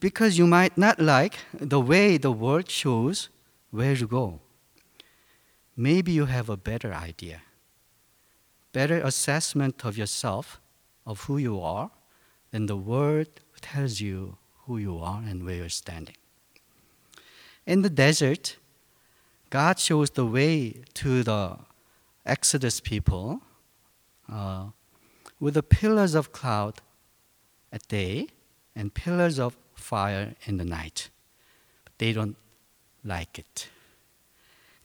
Because 0.00 0.38
you 0.38 0.46
might 0.46 0.78
not 0.78 0.98
like 0.98 1.34
the 1.52 1.80
way 1.80 2.16
the 2.16 2.32
world 2.32 2.70
shows 2.70 3.28
where 3.70 3.94
to 3.94 4.06
go. 4.06 4.40
Maybe 5.76 6.12
you 6.12 6.26
have 6.26 6.48
a 6.48 6.56
better 6.56 6.92
idea 6.92 7.42
better 8.72 9.00
assessment 9.00 9.84
of 9.84 9.96
yourself, 9.96 10.60
of 11.06 11.24
who 11.24 11.38
you 11.38 11.60
are, 11.60 11.90
than 12.50 12.66
the 12.66 12.76
world 12.76 13.28
tells 13.60 14.00
you 14.00 14.36
who 14.66 14.78
you 14.78 14.98
are 14.98 15.22
and 15.26 15.44
where 15.44 15.56
you're 15.56 15.68
standing. 15.68 16.16
In 17.66 17.82
the 17.82 17.90
desert, 17.90 18.56
God 19.50 19.78
shows 19.78 20.10
the 20.10 20.26
way 20.26 20.82
to 20.94 21.22
the 21.22 21.58
Exodus 22.24 22.80
people 22.80 23.42
uh, 24.30 24.66
with 25.40 25.54
the 25.54 25.62
pillars 25.62 26.14
of 26.14 26.32
cloud 26.32 26.80
at 27.72 27.86
day 27.88 28.28
and 28.76 28.94
pillars 28.94 29.38
of 29.38 29.56
fire 29.74 30.34
in 30.44 30.56
the 30.56 30.64
night. 30.64 31.10
But 31.84 31.94
they 31.98 32.12
don't 32.12 32.36
like 33.04 33.38
it. 33.38 33.68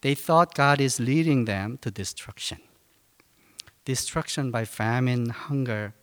They 0.01 0.15
thought 0.15 0.55
God 0.55 0.81
is 0.81 0.99
leading 0.99 1.45
them 1.45 1.77
to 1.81 1.91
destruction 1.91 2.59
destruction 3.85 4.49
by 4.49 4.65
famine, 4.65 5.29
hunger, 5.29 5.93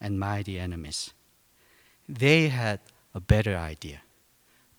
and 0.00 0.20
mighty 0.20 0.56
enemies. 0.56 1.12
They 2.08 2.48
had 2.48 2.78
a 3.12 3.20
better 3.20 3.56
idea 3.56 4.02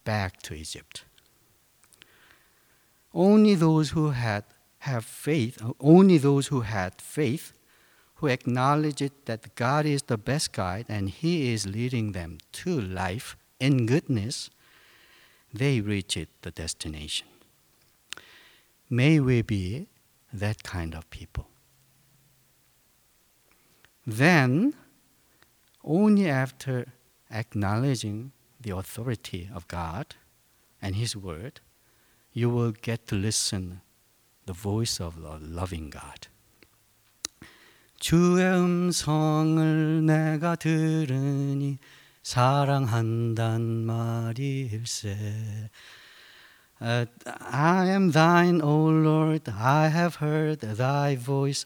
back 0.05 0.41
to 0.43 0.53
Egypt. 0.53 1.03
Only 3.13 3.55
those 3.55 3.91
who 3.91 4.11
had 4.11 4.43
have 4.79 5.03
faith, 5.03 5.61
only 5.79 6.17
those 6.17 6.47
who 6.47 6.61
had 6.61 7.01
faith, 7.01 7.53
who 8.15 8.27
acknowledge 8.27 9.01
it 9.01 9.25
that 9.25 9.55
God 9.55 9.85
is 9.85 10.03
the 10.03 10.17
best 10.17 10.53
guide 10.53 10.85
and 10.87 11.09
He 11.09 11.51
is 11.51 11.67
leading 11.67 12.13
them 12.13 12.37
to 12.53 12.79
life 12.79 13.35
in 13.59 13.85
goodness, 13.85 14.49
they 15.53 15.81
reach 15.81 16.15
it, 16.15 16.29
the 16.41 16.51
destination. 16.51 17.27
May 18.89 19.19
we 19.19 19.41
be 19.41 19.87
that 20.31 20.63
kind 20.63 20.95
of 20.95 21.09
people. 21.09 21.47
Then, 24.05 24.73
only 25.83 26.29
after 26.29 26.93
acknowledging 27.31 28.31
the 28.59 28.75
authority 28.75 29.49
of 29.53 29.67
God 29.67 30.15
and 30.81 30.95
His 30.95 31.15
Word, 31.15 31.59
you 32.38 32.50
will 32.50 32.72
get 32.72 33.06
to 33.08 33.16
listen 33.16 33.80
the 34.46 34.52
voice 34.52 35.00
of 35.00 35.20
the 35.20 35.38
loving 35.40 35.90
God. 35.90 36.28
주의 37.98 38.44
음성을 38.44 40.04
내가 40.04 40.56
들으니 40.56 41.78
사랑한단 42.22 43.62
말일세. 43.86 45.70
Uh, 46.80 47.06
I 47.24 47.86
am 47.86 48.10
thine, 48.10 48.60
O 48.60 48.90
Lord, 48.90 49.48
I 49.48 49.88
have 49.88 50.16
heard 50.16 50.60
thy 50.60 51.16
voice 51.16 51.64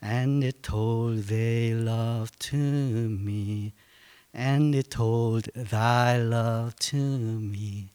and 0.00 0.42
it 0.42 0.62
told 0.62 1.24
thy 1.24 1.72
love 1.74 2.36
to 2.38 2.56
me, 2.56 3.74
and 4.32 4.74
it 4.74 4.90
told 4.90 5.48
thy 5.54 6.16
love 6.16 6.76
to 6.76 6.96
me. 6.96 7.92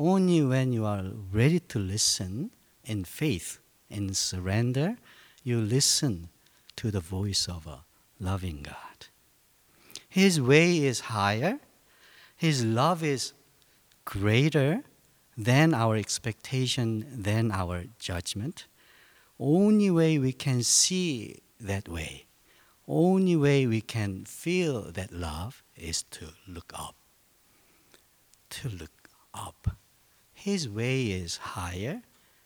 Only 0.00 0.44
when 0.44 0.72
you 0.72 0.84
are 0.86 1.02
ready 1.32 1.58
to 1.58 1.78
listen 1.80 2.52
in 2.84 3.02
faith, 3.02 3.58
and 3.90 4.16
surrender, 4.16 4.96
you 5.42 5.60
listen 5.60 6.28
to 6.76 6.92
the 6.92 7.00
voice 7.00 7.48
of 7.48 7.66
a 7.66 7.80
loving 8.20 8.62
God. 8.62 9.08
His 10.08 10.40
way 10.40 10.78
is 10.84 11.00
higher, 11.00 11.58
His 12.36 12.64
love 12.64 13.02
is 13.02 13.32
greater 14.04 14.84
than 15.36 15.74
our 15.74 15.96
expectation, 15.96 17.04
than 17.10 17.50
our 17.50 17.86
judgment. 17.98 18.66
Only 19.40 19.90
way 19.90 20.16
we 20.20 20.32
can 20.32 20.62
see 20.62 21.42
that 21.60 21.88
way, 21.88 22.26
only 22.86 23.34
way 23.34 23.66
we 23.66 23.80
can 23.80 24.26
feel 24.26 24.92
that 24.92 25.12
love 25.12 25.64
is 25.76 26.04
to 26.04 26.28
look 26.46 26.72
up. 26.72 26.94
To 28.50 28.68
look 28.68 29.10
up. 29.34 29.76
His 30.38 30.68
way 30.68 31.06
is 31.06 31.36
higher, 31.58 32.02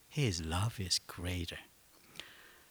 His 0.08 0.42
love 0.42 0.80
is 0.80 0.99
greater. 0.99 1.58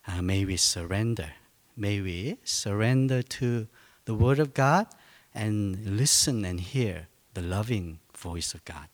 Uh, 0.07 0.21
may 0.21 0.45
we 0.45 0.57
surrender. 0.57 1.33
May 1.77 2.01
we 2.01 2.37
surrender 2.43 3.21
to 3.21 3.67
the 4.05 4.15
Word 4.15 4.39
of 4.39 4.55
God 4.55 4.87
and 5.33 5.97
listen 5.97 6.43
and 6.43 6.59
hear 6.59 7.07
the 7.35 7.41
loving 7.41 7.99
voice 8.17 8.55
of 8.55 8.65
God. 8.65 8.87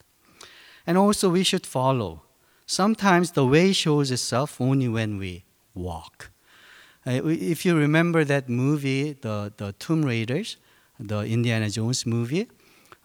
And 0.86 0.98
also, 0.98 1.30
we 1.30 1.44
should 1.44 1.66
follow. 1.66 2.24
Sometimes 2.66 3.32
the 3.32 3.46
way 3.46 3.72
shows 3.72 4.12
itself 4.12 4.60
only 4.60 4.90
when 4.90 5.18
we 5.18 5.46
walk. 5.74 6.32
Uh, 7.06 7.22
if 7.24 7.66
you 7.66 7.78
remember 7.78 8.26
that 8.26 8.50
movie, 8.50 9.14
the, 9.14 9.54
the 9.56 9.72
Tomb 9.80 10.04
Raiders, 10.04 10.58
the 11.00 11.22
Indiana 11.22 11.70
Jones 11.70 12.06
movie, 12.06 12.48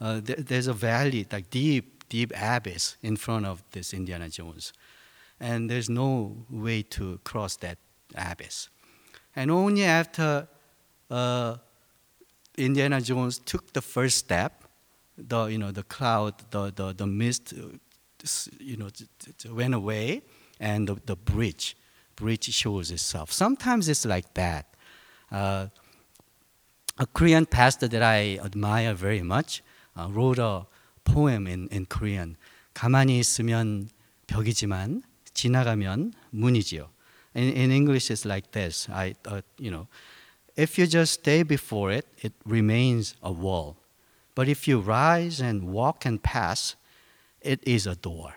uh, 0.01 0.21
there, 0.21 0.37
there's 0.37 0.67
a 0.67 0.73
valley, 0.73 1.25
like 1.31 1.49
deep, 1.51 1.92
deep 2.13 2.31
abyss 2.37 2.97
in 3.03 3.17
front 3.17 3.47
of 3.47 3.63
this 3.71 3.95
Indiana 3.95 4.29
Jones. 4.29 4.75
And 5.41 5.71
there's 5.71 5.89
no 5.89 6.37
way 6.51 6.83
to 6.97 7.19
cross 7.25 7.57
that 7.57 7.79
abyss. 8.15 8.69
And 9.35 9.51
only 9.51 9.85
after 9.85 10.47
uh, 11.11 11.57
Indiana 12.59 13.01
Jones 13.01 13.39
took 13.39 13.73
the 13.73 13.81
first 13.81 14.19
step, 14.19 14.53
the 15.17 15.47
you 15.47 15.59
know 15.59 15.73
the 15.73 15.85
cloud, 15.85 16.35
the 16.51 16.71
the, 16.71 16.93
the 16.93 17.07
mist, 17.07 17.55
uh, 17.55 17.65
you 18.61 18.77
know, 18.77 18.91
went 19.51 19.75
away, 19.75 20.23
and 20.61 20.89
the, 20.89 20.97
the 21.07 21.17
bridge, 21.17 21.77
bridge 22.15 22.53
shows 22.53 22.91
itself. 22.91 23.33
Sometimes 23.33 23.89
it's 23.89 24.05
like 24.05 24.35
that. 24.35 24.67
Uh, 25.31 25.69
a 26.99 27.07
Korean 27.07 27.47
pastor 27.47 27.89
that 27.89 28.03
I 28.03 28.39
admire 28.45 28.93
very 28.93 29.23
much 29.23 29.63
uh, 29.97 30.09
wrote 30.11 30.39
a 30.39 30.67
poem 31.04 31.48
in, 31.48 31.68
in 31.72 31.86
Korean. 31.86 32.36
가만히 32.74 33.20
있으면 33.20 33.90
벽이지만 34.28 35.04
지나가면 35.34 36.14
문이지요. 36.32 36.90
In, 37.36 37.56
in 37.56 37.72
English, 37.72 38.12
it's 38.12 38.26
like 38.26 38.52
this. 38.52 38.88
I, 38.90 39.16
uh, 39.26 39.42
you 39.58 39.72
know, 39.72 39.88
if 40.56 40.78
you 40.78 40.88
just 40.88 41.14
stay 41.14 41.44
before 41.44 41.92
it, 41.92 42.08
it 42.22 42.34
remains 42.46 43.16
a 43.22 43.32
wall. 43.32 43.78
But 44.36 44.48
if 44.48 44.68
you 44.68 44.80
rise 44.80 45.40
and 45.40 45.72
walk 45.72 46.06
and 46.06 46.22
pass, 46.22 46.76
it 47.42 47.60
is 47.64 47.88
a 47.88 47.96
door. 47.96 48.36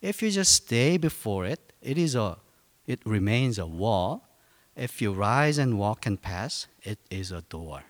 If 0.00 0.22
you 0.22 0.30
just 0.30 0.52
stay 0.52 0.96
before 0.96 1.46
it, 1.46 1.72
it 1.80 1.96
is 1.96 2.14
a, 2.14 2.38
it 2.86 3.00
remains 3.04 3.58
a 3.58 3.66
wall. 3.66 4.28
If 4.76 5.00
you 5.00 5.12
rise 5.12 5.58
and 5.58 5.78
walk 5.78 6.06
and 6.06 6.20
pass, 6.20 6.66
it 6.82 6.98
is 7.10 7.30
a 7.30 7.42
door. 7.42 7.82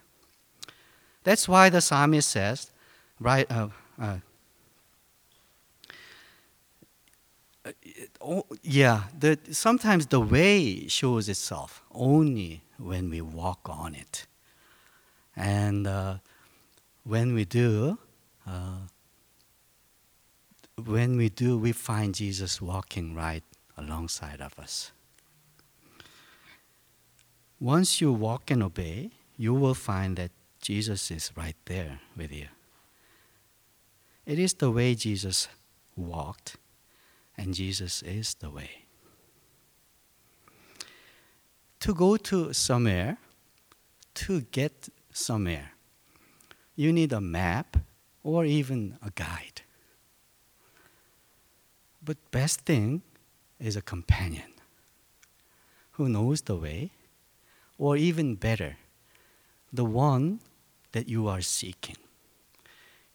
That's 1.24 1.48
why 1.48 1.70
the 1.70 1.80
psalmist 1.80 2.30
says, 2.30 2.70
right, 3.19 3.49
uh, 3.51 3.69
uh, 3.99 4.17
oh, 8.21 8.45
yeah, 8.63 9.03
the, 9.17 9.39
sometimes 9.51 10.07
the 10.07 10.19
way 10.19 10.87
shows 10.87 11.29
itself 11.29 11.83
only 11.91 12.61
when 12.77 13.09
we 13.09 13.21
walk 13.21 13.61
on 13.65 13.95
it. 13.95 14.27
And 15.35 15.87
uh, 15.87 16.17
when 17.03 17.33
we 17.33 17.45
do, 17.45 17.97
uh, 18.45 18.87
when 20.83 21.17
we 21.17 21.29
do, 21.29 21.57
we 21.57 21.71
find 21.71 22.13
Jesus 22.13 22.61
walking 22.61 23.15
right 23.15 23.43
alongside 23.77 24.41
of 24.41 24.57
us. 24.59 24.91
Once 27.59 27.99
you 27.99 28.11
walk 28.11 28.51
and 28.51 28.61
obey, 28.61 29.09
you 29.37 29.53
will 29.53 29.73
find 29.73 30.17
that 30.17 30.31
Jesus 30.61 31.09
is 31.09 31.31
right 31.35 31.55
there 31.65 31.99
with 32.15 32.31
you. 32.31 32.47
It 34.27 34.39
is 34.39 34.55
the 34.55 34.69
way 34.69 34.93
Jesus 34.93 35.47
walked, 35.95 36.57
and 37.37 37.53
Jesus 37.53 38.03
is 38.03 38.33
the 38.33 38.49
way. 38.49 38.83
To 41.79 41.93
go 41.93 42.17
to 42.17 42.51
somewhere, 42.51 43.19
to 44.15 44.41
get 44.41 44.89
somewhere, 45.13 45.71
you 46.75 46.91
need 46.91 47.13
a 47.13 47.21
map 47.21 47.77
or 48.21 48.43
even 48.43 48.97
a 49.01 49.11
guide. 49.11 49.61
But 52.03 52.17
best 52.29 52.61
thing 52.61 53.03
is 53.61 53.77
a 53.77 53.81
companion 53.81 54.51
who 55.91 56.09
knows 56.09 56.41
the 56.41 56.57
way, 56.57 56.91
or 57.77 57.95
even 57.95 58.35
better, 58.35 58.75
the 59.71 59.85
one 59.85 60.41
that 60.91 61.07
you 61.07 61.29
are 61.29 61.41
seeking. 61.41 61.95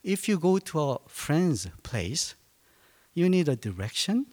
If 0.03 0.29
you 0.29 0.39
go 0.39 0.59
to 0.59 0.81
a 0.81 0.99
friend's 1.07 1.69
place, 1.83 2.35
you 3.15 3.29
need 3.29 3.49
a 3.49 3.57
direction 3.57 4.27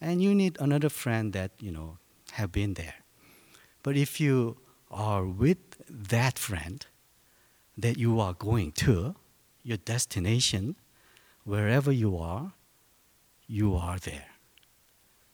and 0.00 0.22
you 0.22 0.34
need 0.34 0.56
another 0.60 0.88
friend 0.88 1.32
that, 1.32 1.52
you 1.58 1.72
know, 1.72 1.98
have 2.32 2.52
been 2.52 2.74
there. 2.74 2.96
But 3.82 3.96
if 3.96 4.20
you 4.20 4.58
are 4.90 5.24
with 5.24 5.58
that 5.88 6.38
friend 6.38 6.84
that 7.78 7.96
you 7.96 8.20
are 8.20 8.34
going 8.34 8.72
to, 8.72 9.14
your 9.62 9.78
destination, 9.78 10.76
wherever 11.44 11.92
you 11.92 12.16
are, 12.18 12.52
you 13.46 13.74
are 13.74 13.98
there. 13.98 14.30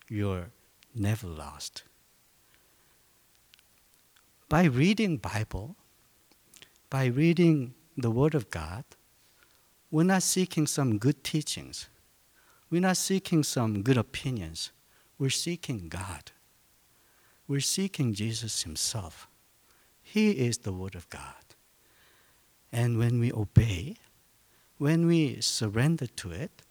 You're 0.09 0.51
never 0.95 1.27
lost. 1.27 1.85
By 4.49 4.65
reading 4.65 5.17
Bible, 5.17 5.77
by 6.91 7.07
reading 7.07 7.75
the 7.97 8.11
Word 8.11 8.35
of 8.35 8.51
God, 8.51 8.85
we're 9.93 10.03
not 10.05 10.23
seeking 10.23 10.67
some 10.67 10.97
good 10.97 11.23
teachings. 11.23 11.89
We're 12.71 12.81
not 12.81 12.97
seeking 12.97 13.45
some 13.45 13.83
good 13.83 13.99
opinions. 13.99 14.73
We're 15.19 15.29
seeking 15.29 15.91
God. 15.91 16.33
We're 17.47 17.61
seeking 17.61 18.15
Jesus 18.15 18.63
Himself. 18.63 19.29
He 20.03 20.31
is 20.31 20.59
the 20.59 20.73
Word 20.73 20.95
of 20.95 21.11
God. 21.11 21.45
And 22.73 22.99
when 22.99 23.21
we 23.21 23.31
obey, 23.31 23.97
when 24.79 25.07
we 25.07 25.43
surrender 25.43 26.07
to 26.07 26.31
it, 26.31 26.63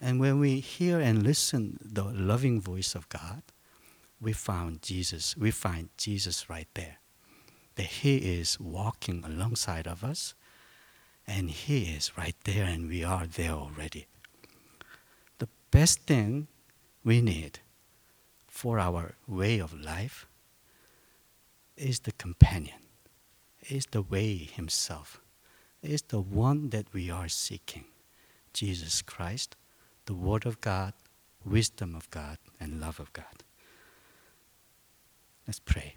and 0.00 0.18
when 0.18 0.40
we 0.40 0.60
hear 0.60 0.98
and 0.98 1.22
listen 1.22 1.78
the 1.82 2.04
loving 2.04 2.62
voice 2.62 2.94
of 2.94 3.06
God, 3.10 3.42
we 4.22 4.32
found 4.32 4.80
Jesus. 4.80 5.36
We 5.36 5.50
find 5.50 5.90
Jesus 5.98 6.48
right 6.48 6.68
there. 6.72 6.96
That 7.74 7.86
He 7.86 8.16
is 8.40 8.58
walking 8.58 9.22
alongside 9.22 9.86
of 9.86 10.02
us, 10.02 10.34
and 11.30 11.50
He 11.50 11.94
is 11.96 12.18
right 12.18 12.34
there, 12.44 12.64
and 12.64 12.88
we 12.88 13.04
are 13.04 13.26
there 13.26 13.52
already. 13.52 14.06
The 15.38 15.48
best 15.70 16.00
thing 16.00 16.48
we 17.04 17.20
need 17.20 17.60
for 18.48 18.78
our 18.78 19.14
way 19.28 19.60
of 19.60 19.72
life 19.72 20.26
is 21.76 22.00
the 22.00 22.12
companion, 22.12 22.82
is 23.68 23.86
the 23.86 24.02
way 24.02 24.34
Himself, 24.36 25.20
is 25.82 26.02
the 26.02 26.20
one 26.20 26.70
that 26.70 26.92
we 26.92 27.10
are 27.10 27.28
seeking, 27.28 27.84
Jesus 28.52 29.00
Christ 29.00 29.56
the 30.06 30.14
Word 30.14 30.44
of 30.44 30.60
God, 30.60 30.92
wisdom 31.44 31.94
of 31.94 32.10
God, 32.10 32.38
and 32.58 32.80
love 32.80 32.98
of 32.98 33.12
God. 33.12 33.44
Let's 35.46 35.60
pray. 35.60 35.94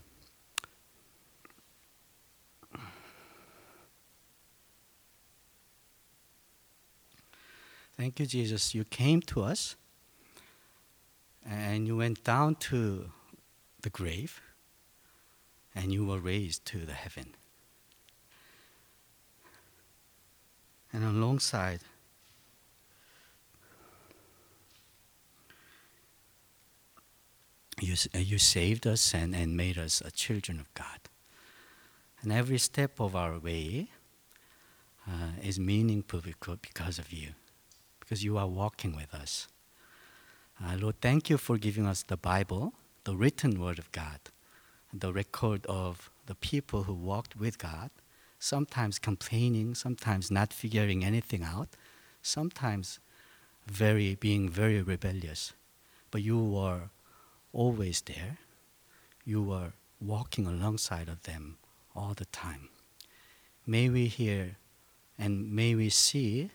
Thank 7.98 8.20
you, 8.20 8.26
Jesus. 8.26 8.74
You 8.74 8.84
came 8.84 9.22
to 9.22 9.44
us 9.44 9.76
and 11.46 11.88
you 11.88 11.98
went 11.98 12.24
down 12.24 12.56
to 12.56 13.12
the 13.82 13.90
grave 13.90 14.42
and 15.76 15.92
you 15.92 16.06
were 16.06 16.20
raised 16.20 16.66
to 16.66 16.80
the 16.80 16.94
heaven. 16.94 17.36
And 20.92 21.04
alongside 21.04 21.82
you, 27.82 27.96
you 28.14 28.38
saved 28.38 28.86
us 28.86 29.14
and, 29.14 29.36
and 29.36 29.58
made 29.58 29.78
us 29.78 30.02
a 30.02 30.12
children 30.12 30.60
of 30.60 30.72
God. 30.74 31.00
And 32.22 32.32
every 32.32 32.60
step 32.60 33.00
of 33.00 33.16
our 33.16 33.40
way 33.40 33.90
uh, 35.08 35.32
is 35.42 35.60
meaningful 35.60 36.22
because 36.62 37.00
of 37.00 37.12
you, 37.12 37.30
because 38.04 38.24
you 38.24 38.38
are 38.38 38.48
walking 38.48 38.96
with 38.96 39.14
us. 39.14 39.48
Uh, 40.64 40.76
Lord, 40.78 41.00
thank 41.02 41.30
you 41.30 41.38
for 41.38 41.58
giving 41.58 41.86
us 41.86 42.04
the 42.04 42.18
Bible, 42.18 42.74
the 43.06 43.16
written 43.16 43.60
word 43.60 43.80
of 43.80 43.92
God, 43.92 44.20
the 44.94 45.14
record 45.14 45.66
of 45.68 46.12
the 46.26 46.36
people 46.36 46.84
who 46.84 46.94
walked 46.94 47.36
with 47.36 47.58
God, 47.58 47.90
sometimes 48.40 49.00
complaining, 49.00 49.74
sometimes 49.74 50.30
not 50.30 50.52
figuring 50.52 51.04
anything 51.04 51.44
out, 51.44 51.70
sometimes 52.22 53.00
very 53.66 54.16
being 54.16 54.50
very 54.50 54.82
rebellious, 54.82 55.54
but 56.12 56.22
you 56.22 56.38
were 56.44 56.90
always 57.54 58.02
there. 58.02 58.38
You 59.24 59.42
were 59.42 59.74
walking 60.02 60.46
alongside 60.46 61.08
of 61.08 61.24
them 61.24 61.58
all 61.96 62.14
the 62.14 62.26
time. 62.26 62.70
May 63.66 63.90
we 63.90 64.08
hear 64.08 64.58
and 65.18 65.52
may 65.52 65.76
we 65.76 65.90
see 65.90 66.52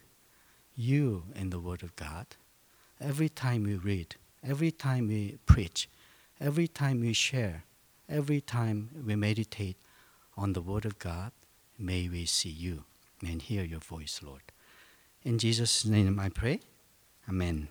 you 0.78 1.24
in 1.34 1.50
the 1.50 1.58
Word 1.58 1.82
of 1.82 1.94
God. 1.96 2.26
Every 3.00 3.28
time 3.28 3.64
we 3.64 3.74
read, 3.74 4.14
every 4.46 4.70
time 4.70 5.08
we 5.08 5.38
preach, 5.44 5.88
every 6.40 6.68
time 6.68 7.00
we 7.00 7.12
share, 7.12 7.64
every 8.08 8.40
time 8.40 8.90
we 9.04 9.16
meditate 9.16 9.76
on 10.36 10.52
the 10.52 10.62
Word 10.62 10.84
of 10.84 10.98
God, 11.00 11.32
may 11.78 12.08
we 12.08 12.24
see 12.26 12.48
you 12.48 12.84
and 13.26 13.42
hear 13.42 13.64
your 13.64 13.80
voice, 13.80 14.20
Lord. 14.22 14.42
In 15.24 15.38
Jesus' 15.38 15.84
name 15.84 16.20
I 16.20 16.28
pray. 16.28 16.60
Amen. 17.28 17.68